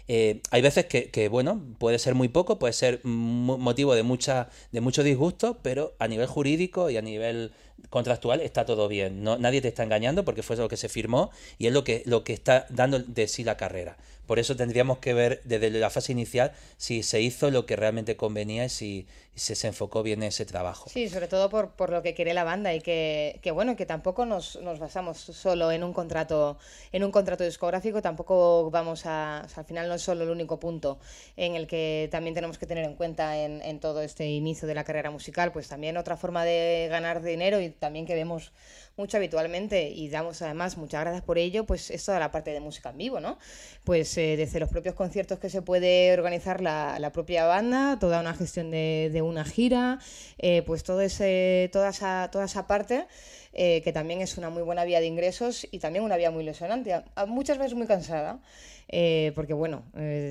eh, 0.08 0.40
hay 0.50 0.62
veces 0.62 0.86
que, 0.86 1.28
bueno, 1.28 1.62
puede 1.78 1.98
ser 1.98 2.14
muy 2.14 2.28
poco, 2.28 2.58
puede 2.58 2.72
ser 2.72 3.00
motivo 3.04 3.94
de, 3.94 4.02
mucha, 4.02 4.48
de 4.72 4.80
mucho 4.80 5.02
disgusto, 5.02 5.58
pero 5.62 5.94
a 5.98 6.08
nivel 6.08 6.26
jurídico 6.26 6.88
y 6.88 6.96
a 6.96 7.02
nivel 7.02 7.52
contractual 7.90 8.40
está 8.40 8.64
todo 8.64 8.88
bien. 8.88 9.22
No, 9.22 9.38
nadie 9.38 9.60
te 9.60 9.68
está 9.68 9.82
engañando 9.82 10.24
porque 10.24 10.42
fue 10.42 10.56
lo 10.56 10.68
que 10.68 10.78
se 10.78 10.88
firmó 10.88 11.30
y 11.58 11.66
es 11.66 11.72
lo 11.72 11.84
que, 11.84 12.02
lo 12.06 12.24
que 12.24 12.32
está 12.32 12.66
dando 12.70 12.98
de 12.98 13.28
sí 13.28 13.44
la 13.44 13.56
carrera. 13.58 13.98
Por 14.28 14.38
eso 14.38 14.56
tendríamos 14.56 14.98
que 14.98 15.14
ver 15.14 15.40
desde 15.44 15.70
la 15.70 15.88
fase 15.88 16.12
inicial 16.12 16.52
si 16.76 17.02
se 17.02 17.22
hizo 17.22 17.50
lo 17.50 17.64
que 17.64 17.76
realmente 17.76 18.14
convenía 18.14 18.66
y 18.66 18.68
si, 18.68 19.06
se, 19.34 19.66
enfocó 19.66 20.02
bien 20.02 20.22
ese 20.22 20.44
trabajo. 20.44 20.90
Sí, 20.90 21.08
sobre 21.08 21.28
todo 21.28 21.48
por, 21.48 21.70
por 21.70 21.88
lo 21.88 22.02
que 22.02 22.12
quiere 22.12 22.34
la 22.34 22.44
banda 22.44 22.74
y 22.74 22.82
que, 22.82 23.40
que 23.40 23.52
bueno, 23.52 23.74
que 23.74 23.86
tampoco 23.86 24.26
nos, 24.26 24.60
nos, 24.60 24.80
basamos 24.80 25.16
solo 25.16 25.72
en 25.72 25.82
un 25.82 25.94
contrato 25.94 26.58
en 26.92 27.04
un 27.04 27.10
contrato 27.10 27.42
discográfico, 27.42 28.02
tampoco 28.02 28.70
vamos 28.70 29.06
a, 29.06 29.40
al 29.40 29.64
final 29.64 29.88
no 29.88 29.94
es 29.94 30.02
solo 30.02 30.24
el 30.24 30.30
único 30.30 30.60
punto 30.60 30.98
en 31.38 31.54
el 31.54 31.66
que 31.66 32.10
también 32.10 32.34
tenemos 32.34 32.58
que 32.58 32.66
tener 32.66 32.84
en 32.84 32.96
cuenta 32.96 33.38
en, 33.38 33.62
en 33.62 33.80
todo 33.80 34.02
este 34.02 34.26
inicio 34.26 34.68
de 34.68 34.74
la 34.74 34.84
carrera 34.84 35.10
musical, 35.10 35.52
pues 35.52 35.68
también 35.68 35.96
otra 35.96 36.18
forma 36.18 36.44
de 36.44 36.88
ganar 36.90 37.22
dinero 37.22 37.62
y 37.62 37.70
también 37.70 38.04
que 38.04 38.14
vemos 38.14 38.52
mucho 38.98 39.16
habitualmente 39.16 39.88
y 39.88 40.08
damos 40.08 40.42
además 40.42 40.76
muchas 40.76 41.00
gracias 41.02 41.22
por 41.22 41.38
ello, 41.38 41.64
pues 41.64 41.90
es 41.90 42.04
toda 42.04 42.18
la 42.18 42.30
parte 42.30 42.50
de 42.50 42.60
música 42.60 42.90
en 42.90 42.98
vivo, 42.98 43.20
¿no? 43.20 43.38
Pues 43.84 44.16
eh, 44.18 44.36
desde 44.36 44.60
los 44.60 44.68
propios 44.68 44.94
conciertos 44.94 45.38
que 45.38 45.48
se 45.48 45.62
puede 45.62 46.12
organizar 46.12 46.60
la, 46.60 46.98
la 46.98 47.12
propia 47.12 47.46
banda, 47.46 47.98
toda 47.98 48.20
una 48.20 48.34
gestión 48.34 48.70
de, 48.70 49.10
de 49.12 49.22
una 49.22 49.44
gira, 49.44 50.00
eh, 50.38 50.62
pues 50.66 50.82
todo 50.82 51.00
ese, 51.00 51.70
toda, 51.72 51.90
esa, 51.90 52.28
toda 52.30 52.44
esa 52.44 52.66
parte. 52.66 53.06
Eh, 53.54 53.80
que 53.82 53.92
también 53.92 54.20
es 54.20 54.36
una 54.36 54.50
muy 54.50 54.62
buena 54.62 54.84
vía 54.84 55.00
de 55.00 55.06
ingresos 55.06 55.66
y 55.72 55.78
también 55.78 56.04
una 56.04 56.16
vía 56.16 56.30
muy 56.30 56.44
lesionante, 56.44 57.02
muchas 57.26 57.58
veces 57.58 57.74
muy 57.74 57.86
cansada, 57.86 58.40
porque 59.34 59.54
bueno, 59.54 59.84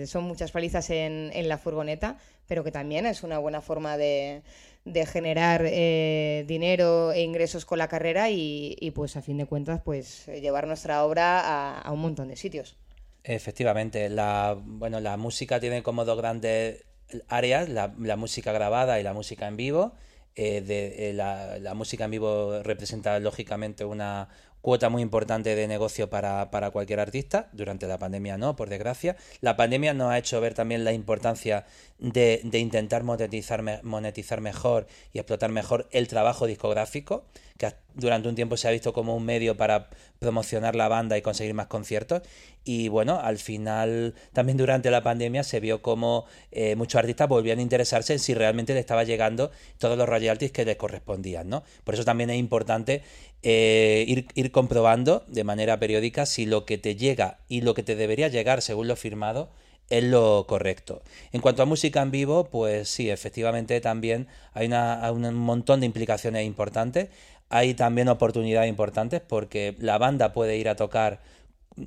son 0.06 0.24
muchas 0.24 0.52
palizas 0.52 0.90
en, 0.92 1.32
en, 1.34 1.50
la 1.50 1.58
furgoneta, 1.58 2.18
pero 2.48 2.64
que 2.64 2.72
también 2.72 3.06
es 3.06 3.24
una 3.24 3.38
buena 3.40 3.62
forma 3.62 3.98
de, 3.98 4.42
de 4.88 5.06
generar 5.06 5.64
eh, 5.66 6.46
dinero 6.48 7.12
e 7.12 7.22
ingresos 7.22 7.66
con 7.66 7.78
la 7.78 7.88
carrera 7.88 8.30
y, 8.30 8.92
pues 8.96 9.18
a 9.18 9.22
fin 9.22 9.38
de 9.38 9.46
cuentas 9.46 9.82
pues 9.84 10.26
llevar 10.28 10.68
nuestra 10.68 11.04
obra 11.04 11.80
a, 11.82 11.92
un 11.92 12.00
montón 12.00 12.30
de 12.30 12.36
sitios. 12.36 12.78
Efectivamente, 13.24 14.10
la, 14.10 14.58
bueno, 14.58 15.02
la 15.02 15.18
música 15.18 15.60
tiene 15.60 15.84
como 15.84 16.06
dos 16.06 16.18
grandes 16.18 16.86
áreas, 17.28 17.68
la, 17.68 17.90
música 18.16 18.54
grabada 18.54 19.00
y 19.00 19.04
la 19.04 19.14
música 19.14 19.48
en 19.48 19.58
vivo. 19.58 19.94
Eh, 20.36 20.62
de, 20.62 21.10
eh, 21.10 21.14
la, 21.14 21.74
música 21.74 22.06
en 22.06 22.12
vivo 22.12 22.62
representa 22.64 23.20
lógicamente 23.20 23.84
una, 23.84 24.30
cuota 24.68 24.90
muy 24.90 25.02
importante 25.02 25.56
de 25.56 25.66
negocio 25.66 26.10
para, 26.10 26.52
para, 26.52 26.72
cualquier 26.72 27.00
artista. 27.00 27.48
Durante 27.54 27.88
la 27.88 28.00
pandemia 28.00 28.38
no, 28.38 28.58
por 28.58 28.68
desgracia. 28.68 29.16
La 29.40 29.56
pandemia 29.56 29.94
nos 29.94 30.12
ha 30.12 30.18
hecho 30.18 30.42
ver 30.42 30.56
también 30.56 30.84
la 30.84 30.92
importancia 30.92 31.66
de, 32.00 32.42
de 32.44 32.60
intentar 32.60 33.06
monetizar, 33.06 33.64
monetizar 33.84 34.42
mejor 34.42 34.88
y 35.14 35.20
explotar 35.20 35.54
mejor 35.54 35.88
el 35.92 36.10
trabajo 36.10 36.48
discográfico, 36.48 37.24
que 37.58 37.72
durante 37.94 38.28
un 38.28 38.36
tiempo 38.36 38.58
se 38.58 38.68
ha 38.68 38.72
visto 38.72 38.92
como 38.92 39.16
un 39.16 39.24
medio 39.24 39.56
para 39.56 39.90
promocionar 40.20 40.76
la 40.76 40.90
banda 40.90 41.18
y 41.18 41.22
conseguir 41.22 41.54
más 41.54 41.68
conciertos. 41.68 42.24
Y 42.66 42.90
bueno, 42.90 43.22
al 43.22 43.38
final, 43.38 44.16
también 44.34 44.58
durante 44.58 44.92
la 44.92 45.02
pandemia 45.02 45.44
se 45.44 45.62
vio 45.62 45.82
como 45.82 46.26
eh, 46.52 46.76
muchos 46.76 47.00
artistas 47.00 47.30
volvían 47.30 47.60
a 47.60 47.62
interesarse 47.62 48.12
en 48.12 48.20
si 48.20 48.34
realmente 48.34 48.74
le 48.74 48.82
estaba 48.82 49.06
llegando 49.06 49.52
todos 49.78 49.98
los 49.98 50.10
royalties 50.10 50.52
que 50.52 50.66
les 50.66 50.76
correspondían, 50.76 51.48
¿no? 51.48 51.64
Por 51.86 51.94
eso 51.94 52.04
también 52.04 52.30
es 52.30 52.38
importante 52.38 53.04
eh, 53.44 54.26
ir, 54.36 54.52
comprobando 54.52 55.24
de 55.28 55.44
manera 55.44 55.80
periódica 55.80 56.26
si 56.26 56.46
lo 56.46 56.66
que 56.66 56.78
te 56.78 56.96
llega 56.96 57.40
y 57.48 57.62
lo 57.62 57.74
que 57.74 57.84
te 57.84 57.96
debería 57.96 58.28
llegar 58.28 58.62
según 58.62 58.88
lo 58.88 58.96
firmado 58.96 59.50
es 59.90 60.04
lo 60.04 60.46
correcto. 60.48 61.02
En 61.32 61.42
cuanto 61.42 61.64
a 61.64 61.66
música 61.66 62.02
en 62.02 62.12
vivo, 62.12 62.46
pues 62.46 62.90
sí, 62.90 63.10
efectivamente 63.10 63.80
también 63.80 64.28
hay, 64.54 64.68
un 64.68 65.34
montón 65.36 65.80
de 65.80 65.86
implicaciones 65.86 66.46
importantes. 66.46 67.10
Hay 67.50 67.74
también 67.74 68.10
oportunidades 68.10 68.70
importantes 68.70 69.22
porque 69.22 69.76
la 69.80 69.98
banda 69.98 70.34
puede 70.34 70.58
ir 70.58 70.68
a 70.68 70.76
tocar 70.76 71.22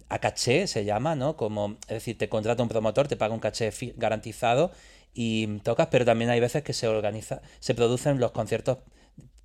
a 0.08 0.18
caché, 0.18 0.66
se 0.66 0.84
llama, 0.84 1.14
¿no? 1.14 1.36
Como, 1.36 1.76
es 1.82 1.94
decir, 1.94 2.16
te 2.16 2.28
contrata 2.28 2.62
un 2.62 2.68
promotor, 2.68 3.08
te 3.08 3.16
paga 3.16 3.34
un 3.34 3.40
caché 3.40 3.70
garantizado 3.96 4.70
y 5.14 5.58
tocas, 5.58 5.88
pero 5.90 6.04
también 6.04 6.30
hay 6.30 6.40
veces 6.40 6.62
que 6.62 6.72
se 6.72 6.88
organiza, 6.88 7.42
se 7.58 7.74
producen 7.74 8.20
los 8.20 8.30
conciertos 8.30 8.78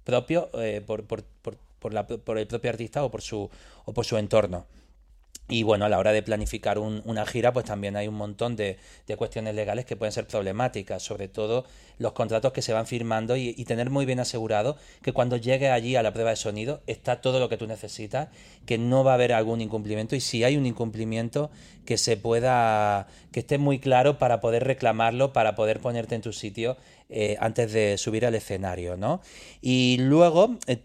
propios 0.04 0.48
eh, 0.54 0.82
por, 0.86 1.04
por, 1.92 2.38
el 2.38 2.48
propio 2.48 2.70
artista 2.70 3.04
o 3.04 3.12
por 3.12 3.22
su, 3.22 3.50
o 3.86 3.94
por 3.94 4.06
su 4.06 4.18
entorno. 4.18 4.66
Y 5.48 5.62
bueno, 5.62 5.86
a 5.86 5.90
la 5.90 6.00
hora 6.00 6.12
de 6.12 6.24
planificar 6.24 6.80
una 6.80 7.24
gira, 7.28 7.54
pues 7.54 7.66
también 7.66 7.96
hay 7.96 8.08
un 8.08 8.16
montón 8.16 8.56
de, 8.56 8.80
cuestiones 9.16 9.54
legales 9.54 9.86
que 9.86 9.96
pueden 9.96 10.12
ser 10.12 10.26
problemáticas, 10.26 11.04
sobre 11.04 11.28
todo 11.28 11.66
los 12.00 12.14
contratos 12.14 12.52
que 12.52 12.64
se 12.64 12.74
van 12.74 12.88
firmando 12.88 13.38
y, 13.38 13.54
tener 13.66 13.92
muy 13.92 14.08
bien 14.08 14.20
asegurado 14.20 14.76
que 15.04 15.14
cuando 15.14 15.38
llegue 15.38 15.70
allí 15.70 15.96
a 15.96 16.02
la 16.02 16.14
prueba 16.14 16.32
de 16.32 16.36
sonido 16.36 16.82
está 16.88 17.22
todo 17.22 17.40
lo 17.40 17.48
que 17.48 17.58
tú 17.58 17.68
necesitas, 17.68 18.30
que 18.66 18.80
no 18.80 19.04
va 19.04 19.12
a 19.12 19.14
haber 19.16 19.34
algún 19.34 19.62
incumplimiento 19.62 20.16
y 20.16 20.20
si 20.20 20.44
hay 20.44 20.58
un 20.58 20.66
incumplimiento 20.66 21.52
que 21.86 22.00
se 22.00 22.18
pueda, 22.18 23.06
que 23.32 23.42
esté 23.42 23.60
muy 23.60 23.78
claro 23.78 24.18
para 24.18 24.42
poder 24.42 24.64
reclamarlo, 24.64 25.32
para 25.32 25.54
poder 25.54 25.80
ponerte 25.80 26.16
en 26.16 26.22
tu 26.22 26.34
sitio 26.34 26.76
eh, 27.10 27.38
antes 27.40 27.72
de 27.72 28.00
subir 28.00 28.26
al 28.26 28.34
escenario, 28.34 28.98
¿no? 28.98 29.22
Y 29.62 29.98
luego... 30.00 30.58
Eh, 30.66 30.80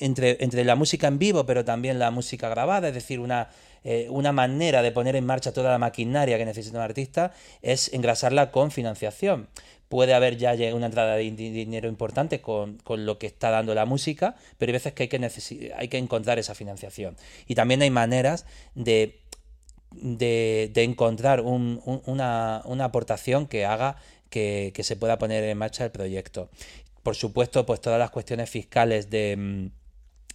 entre, 0.00 0.42
entre 0.44 0.64
la 0.64 0.76
música 0.76 1.08
en 1.08 1.18
vivo, 1.18 1.46
pero 1.46 1.64
también 1.64 1.98
la 1.98 2.10
música 2.10 2.48
grabada, 2.48 2.88
es 2.88 2.94
decir, 2.94 3.20
una, 3.20 3.48
eh, 3.84 4.06
una 4.10 4.32
manera 4.32 4.82
de 4.82 4.92
poner 4.92 5.16
en 5.16 5.26
marcha 5.26 5.52
toda 5.52 5.70
la 5.70 5.78
maquinaria 5.78 6.38
que 6.38 6.44
necesita 6.44 6.78
un 6.78 6.84
artista 6.84 7.32
es 7.62 7.92
engrasarla 7.92 8.50
con 8.50 8.70
financiación. 8.70 9.48
Puede 9.88 10.14
haber 10.14 10.38
ya 10.38 10.54
una 10.74 10.86
entrada 10.86 11.16
de 11.16 11.30
dinero 11.30 11.88
importante 11.88 12.40
con, 12.40 12.78
con 12.78 13.04
lo 13.04 13.18
que 13.18 13.26
está 13.26 13.50
dando 13.50 13.74
la 13.74 13.84
música, 13.84 14.36
pero 14.56 14.70
hay 14.70 14.74
veces 14.74 14.92
que 14.94 15.02
hay 15.02 15.08
que, 15.08 15.72
hay 15.76 15.88
que 15.88 15.98
encontrar 15.98 16.38
esa 16.38 16.54
financiación. 16.54 17.16
Y 17.46 17.54
también 17.54 17.82
hay 17.82 17.90
maneras 17.90 18.46
de 18.74 19.18
de, 19.94 20.70
de, 20.72 20.84
encontrar 20.84 21.42
un, 21.42 21.82
una, 22.06 22.62
una, 22.64 22.84
aportación 22.86 23.46
que 23.46 23.66
haga 23.66 23.96
que, 24.30 24.72
que, 24.74 24.84
se 24.84 24.96
pueda 24.96 25.18
poner 25.18 25.44
en 25.44 25.58
marcha 25.58 25.84
el 25.84 25.90
proyecto 25.90 26.48
por 27.02 27.16
supuesto, 27.16 27.66
pues 27.66 27.80
todas 27.80 27.98
las 27.98 28.10
cuestiones 28.10 28.48
fiscales 28.50 29.10
de, 29.10 29.36
mm, 29.36 29.66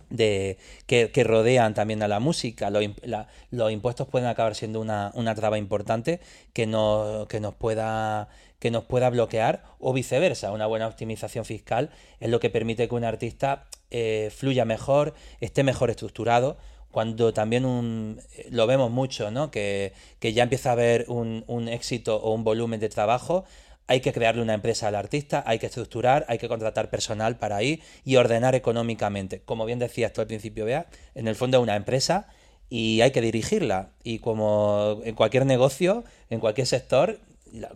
de 0.10 0.58
que, 0.86 1.12
que, 1.12 1.24
rodean 1.24 1.74
también 1.74 2.02
a 2.04 2.08
la 2.08 2.20
música. 2.20 2.70
Los, 2.70 3.72
impuestos 3.72 4.08
pueden 4.08 4.28
acabar 4.28 4.56
siendo 4.56 4.80
una, 4.80 5.12
una 5.16 5.36
traba 5.36 5.58
importante 5.58 6.20
que, 6.54 6.66
no, 6.66 7.26
que, 7.30 7.40
nos 7.40 7.56
pueda, 7.56 8.30
que 8.60 8.72
nos 8.72 8.86
pueda 8.86 9.10
bloquear 9.10 9.64
o 9.80 9.94
viceversa. 9.94 10.52
Una 10.52 10.66
buena 10.68 10.88
optimización 10.88 11.46
fiscal 11.46 11.90
es 12.20 12.30
lo 12.30 12.40
que 12.40 12.50
permite 12.50 12.88
que 12.88 12.96
un 12.96 13.04
artista 13.04 13.66
eh, 13.92 14.32
fluya 14.36 14.66
mejor, 14.66 15.14
esté 15.40 15.64
mejor 15.64 15.90
estructurado 15.90 16.58
cuando 16.92 17.34
también 17.34 17.66
un, 17.66 18.22
lo 18.50 18.66
vemos 18.66 18.90
mucho, 18.90 19.30
¿no? 19.30 19.52
Que, 19.52 19.94
ya 20.22 20.44
empieza 20.44 20.70
a 20.70 20.72
haber 20.72 21.06
un, 21.10 21.44
un, 21.48 21.68
éxito 21.68 22.16
o 22.16 22.34
un 22.34 22.44
volumen 22.44 22.80
de 22.80 22.90
trabajo, 22.90 23.44
hay 23.88 24.02
que 24.02 24.14
crearle 24.14 24.42
una 24.42 24.54
empresa 24.54 24.88
al 24.88 24.96
artista, 24.96 25.44
hay 25.48 25.60
que 25.60 25.68
estructurar, 25.68 26.26
hay 26.28 26.38
que 26.38 26.48
contratar 26.48 26.90
personal 26.90 27.38
para 27.38 27.64
ir 27.64 27.82
y 28.04 28.18
ordenar 28.18 28.54
económicamente. 28.54 29.42
Como 29.46 29.66
bien 29.66 29.80
decías 29.80 30.14
tú 30.14 30.22
al 30.22 30.28
principio, 30.28 30.66
Bea, 30.66 30.88
en 31.16 31.28
el 31.28 31.36
fondo 31.36 31.58
es 31.58 31.64
una 31.64 31.76
empresa 31.76 32.28
y 32.70 33.02
hay 33.02 33.12
que 33.12 33.22
dirigirla. 33.22 33.92
Y 34.04 34.20
como 34.20 35.00
en 35.04 35.16
cualquier 35.16 35.46
negocio, 35.46 36.04
en 36.30 36.40
cualquier 36.40 36.68
sector, 36.68 37.20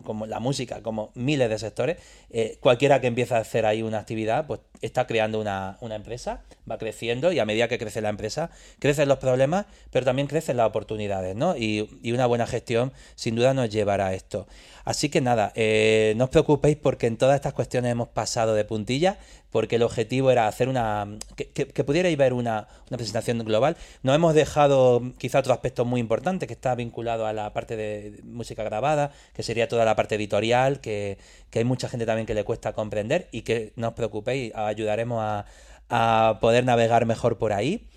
como 0.04 0.26
la 0.26 0.40
música, 0.40 0.82
como 0.82 1.10
miles 1.14 1.48
de 1.48 1.58
sectores, 1.58 1.98
eh, 2.30 2.58
cualquiera 2.60 3.00
que 3.00 3.06
empiece 3.06 3.34
a 3.34 3.38
hacer 3.38 3.66
ahí 3.66 3.82
una 3.82 3.98
actividad, 3.98 4.46
pues 4.46 4.60
está 4.80 5.06
creando 5.06 5.40
una, 5.40 5.78
empresa, 5.80 6.42
va 6.70 6.78
creciendo 6.78 7.32
y 7.32 7.38
a 7.38 7.44
medida 7.44 7.68
que 7.68 7.78
crece 7.78 8.00
la 8.00 8.08
empresa, 8.08 8.50
crecen 8.78 9.08
los 9.08 9.18
problemas, 9.18 9.66
pero 9.90 10.04
también 10.04 10.28
crecen 10.28 10.56
las 10.56 10.66
oportunidades, 10.66 11.36
¿no? 11.36 11.56
Y, 11.56 11.98
y 12.02 12.12
una 12.12 12.26
buena 12.26 12.46
gestión 12.46 12.92
sin 13.14 13.36
duda 13.36 13.54
nos 13.54 13.70
llevará 13.70 14.08
a 14.08 14.14
esto. 14.14 14.46
Así 14.84 15.08
que 15.08 15.20
nada, 15.20 15.52
eh, 15.54 16.14
no 16.16 16.24
os 16.24 16.30
preocupéis 16.30 16.76
porque 16.76 17.06
en 17.06 17.16
todas 17.16 17.36
estas 17.36 17.52
cuestiones 17.52 17.92
hemos 17.92 18.08
pasado 18.08 18.54
de 18.54 18.64
puntilla, 18.64 19.18
porque 19.52 19.76
el 19.76 19.82
objetivo 19.82 20.30
era 20.30 20.48
hacer 20.48 20.68
una. 20.68 21.06
que, 21.36 21.46
que, 21.50 21.84
pudierais 21.84 22.16
ver 22.16 22.32
una, 22.32 22.66
presentación 22.88 23.38
global. 23.40 23.76
Nos 24.02 24.16
hemos 24.16 24.34
dejado 24.34 25.02
quizá 25.18 25.38
otro 25.38 25.52
aspecto 25.52 25.84
muy 25.84 26.00
importante 26.00 26.46
que 26.46 26.54
está 26.54 26.74
vinculado 26.74 27.26
a 27.26 27.32
la 27.32 27.52
parte 27.52 27.76
de 27.76 28.20
música 28.24 28.64
grabada, 28.64 29.12
que 29.34 29.42
sería 29.42 29.68
toda 29.68 29.84
la 29.84 29.94
parte 29.94 30.16
editorial, 30.16 30.80
que, 30.80 31.18
hay 31.54 31.64
mucha 31.64 31.88
gente 31.88 32.06
también 32.06 32.26
que 32.26 32.34
le 32.34 32.44
cuesta 32.44 32.72
comprender 32.72 33.28
y 33.30 33.42
que 33.42 33.74
no 33.76 33.88
os 33.88 33.94
preocupéis, 33.94 34.54
ayudaremos 34.54 35.20
a, 35.22 35.44
a 35.90 36.38
poder 36.40 36.64
navegar 36.64 37.04
mejor 37.04 37.38
por 37.38 37.52
ahí. 37.52 37.88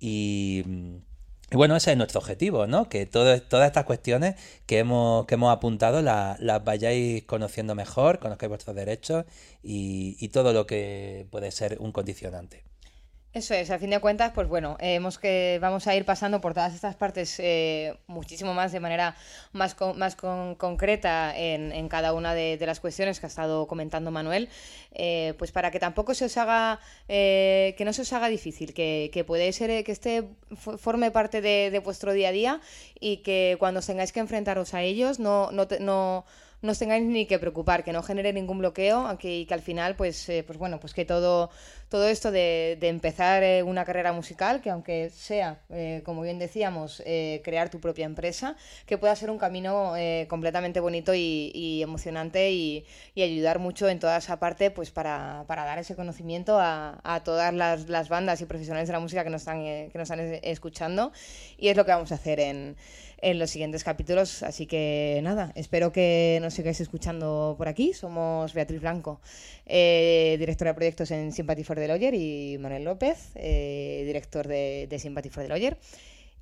Y 0.00 0.64
y 1.52 1.56
bueno, 1.56 1.76
ese 1.76 1.92
es 1.92 1.98
nuestro 1.98 2.20
objetivo, 2.20 2.66
¿no? 2.66 2.88
Que 2.88 3.04
todas 3.04 3.42
estas 3.50 3.84
cuestiones 3.84 4.36
que 4.66 4.78
hemos, 4.78 5.26
que 5.26 5.34
hemos 5.34 5.52
apuntado 5.52 6.00
las 6.00 6.64
vayáis 6.64 7.24
conociendo 7.24 7.74
mejor, 7.74 8.18
conozcáis 8.18 8.48
vuestros 8.48 8.74
derechos 8.74 9.26
y 9.62 10.28
todo 10.30 10.54
lo 10.54 10.66
que 10.66 11.26
puede 11.30 11.50
ser 11.50 11.76
un 11.78 11.92
condicionante. 11.92 12.71
Eso 13.34 13.54
es, 13.54 13.70
a 13.70 13.78
fin 13.78 13.88
de 13.88 13.98
cuentas, 13.98 14.32
pues 14.34 14.46
bueno, 14.46 14.76
eh, 14.78 14.96
hemos 14.96 15.18
que 15.18 15.58
vamos 15.62 15.86
a 15.86 15.96
ir 15.96 16.04
pasando 16.04 16.42
por 16.42 16.52
todas 16.52 16.74
estas 16.74 16.96
partes 16.96 17.36
eh, 17.38 17.96
muchísimo 18.06 18.52
más 18.52 18.72
de 18.72 18.80
manera 18.80 19.16
más, 19.52 19.74
más 19.96 20.16
concreta 20.16 21.34
en, 21.34 21.72
en, 21.72 21.88
cada 21.88 22.12
una 22.12 22.34
de, 22.34 22.58
las 22.60 22.78
cuestiones 22.78 23.20
que 23.20 23.26
ha 23.26 23.28
estado 23.30 23.66
comentando 23.66 24.10
Manuel, 24.10 24.50
eh, 24.92 25.32
pues 25.38 25.50
para 25.50 25.70
que 25.70 25.80
tampoco 25.80 26.12
se 26.12 26.26
os 26.26 26.36
haga, 26.36 26.78
que 27.08 27.82
no 27.86 27.94
se 27.94 28.02
os 28.02 28.12
haga 28.12 28.28
difícil, 28.28 28.74
que, 28.74 29.08
que 29.14 29.24
puede 29.24 29.50
ser 29.54 29.82
que 29.82 29.92
este 29.92 30.28
forme 30.54 31.10
parte 31.10 31.40
de, 31.40 31.70
de, 31.70 31.78
vuestro 31.78 32.12
día 32.12 32.28
a 32.28 32.32
día 32.32 32.60
y 33.00 33.18
que 33.18 33.56
cuando 33.58 33.80
tengáis 33.80 34.12
que 34.12 34.20
enfrentaros 34.20 34.74
a 34.74 34.82
ellos 34.82 35.18
no, 35.18 35.50
no, 35.52 35.66
no 35.80 36.26
no 36.62 36.70
os 36.70 36.78
tengáis 36.78 37.02
ni 37.02 37.26
que 37.26 37.40
preocupar, 37.40 37.82
que 37.82 37.92
no 37.92 38.02
genere 38.02 38.32
ningún 38.32 38.58
bloqueo 38.58 39.18
y 39.20 39.46
que 39.46 39.54
al 39.54 39.60
final, 39.60 39.96
pues, 39.96 40.28
eh, 40.28 40.44
pues 40.46 40.58
bueno, 40.58 40.78
pues 40.78 40.94
que 40.94 41.04
todo, 41.04 41.50
todo 41.88 42.06
esto 42.06 42.30
de, 42.30 42.78
empezar 42.80 43.42
eh, 43.42 43.64
una 43.64 43.84
carrera 43.84 44.12
musical, 44.12 44.60
que 44.60 44.70
aunque 44.70 45.10
sea, 45.10 45.60
eh, 45.70 46.02
como 46.04 46.22
bien 46.22 46.38
decíamos, 46.38 47.02
crear 47.42 47.68
tu 47.68 47.80
propia 47.80 48.06
empresa, 48.06 48.56
que 48.86 48.96
pueda 48.96 49.14
ser 49.16 49.30
un 49.30 49.38
camino 49.38 49.94
completamente 50.28 50.78
bonito 50.78 51.12
y, 51.14 51.82
emocionante 51.82 52.52
y, 52.52 52.86
ayudar 53.16 53.58
mucho 53.58 53.88
en 53.88 53.98
toda 53.98 54.18
esa 54.18 54.38
parte, 54.38 54.70
pues 54.70 54.90
para, 54.90 55.44
dar 55.48 55.78
ese 55.78 55.96
conocimiento 55.96 56.58
a, 56.60 57.22
todas 57.24 57.52
las, 57.52 57.88
las, 57.88 58.08
bandas 58.08 58.40
y 58.40 58.46
profesionales 58.46 58.88
de 58.88 58.92
la 58.92 59.00
música 59.00 59.24
que 59.24 59.30
nos 59.30 59.42
están, 59.42 59.62
que 59.64 59.92
nos 59.94 60.08
están 60.08 60.20
escuchando. 60.42 61.12
Y 61.58 61.68
es 61.68 61.76
lo 61.76 61.84
que 61.84 61.90
vamos 61.90 62.12
a 62.12 62.14
hacer 62.14 62.38
en 62.38 62.76
en 63.22 63.38
los 63.38 63.50
siguientes 63.50 63.84
capítulos. 63.84 64.42
Así 64.42 64.66
que 64.66 65.20
nada, 65.22 65.52
espero 65.54 65.92
que 65.92 66.38
nos 66.42 66.54
sigáis 66.54 66.80
escuchando 66.80 67.54
por 67.56 67.68
aquí. 67.68 67.94
Somos 67.94 68.52
Beatriz 68.52 68.80
Blanco, 68.80 69.20
eh, 69.64 70.36
directora 70.38 70.72
de 70.72 70.74
proyectos 70.74 71.10
en 71.12 71.32
Sympathy 71.32 71.64
for 71.64 71.76
the 71.76 71.88
Lawyer, 71.88 72.12
y 72.14 72.58
Manuel 72.58 72.84
López, 72.84 73.30
eh, 73.36 74.02
director 74.04 74.46
de, 74.46 74.86
de, 74.90 74.98
Sympathy 74.98 75.30
for 75.30 75.44
the 75.44 75.48
Lawyer. 75.48 75.78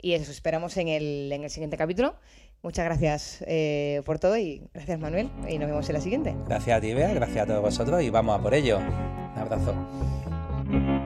Y 0.03 0.14
eso 0.14 0.33
esperamos 0.33 0.77
en 0.79 0.88
el, 0.88 1.31
en 1.31 1.45
el 1.45 1.51
siguiente 1.51 1.77
capítulo. 1.77 2.16
Muchas 2.62 2.85
gracias 2.85 3.45
eh, 3.47 4.03
por 4.05 4.19
todo 4.19 4.37
y 4.37 4.62
gracias 4.75 4.99
Manuel. 4.99 5.31
Y 5.49 5.59
nos 5.59 5.69
vemos 5.69 5.88
en 5.88 5.95
la 5.95 6.01
siguiente. 6.01 6.35
Gracias 6.47 6.77
a 6.77 6.81
ti, 6.81 6.93
Bea, 6.93 7.12
gracias 7.14 7.45
a 7.45 7.47
todos 7.47 7.62
vosotros 7.62 8.03
y 8.03 8.11
vamos 8.11 8.38
a 8.38 8.43
por 8.43 8.55
ello. 8.55 8.79
Un 8.79 9.38
abrazo. 9.38 11.00